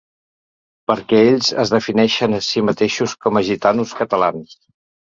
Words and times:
Perquè 0.91 1.19
ells 1.33 1.51
es 1.65 1.75
defineixen 1.75 2.39
a 2.39 2.41
si 2.49 2.65
mateixos 2.73 3.17
com 3.27 3.41
a 3.41 3.47
gitanos 3.55 3.97
catalans. 4.05 4.61